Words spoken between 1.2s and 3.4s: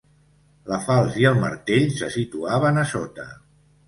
i el martell se situaven a sota.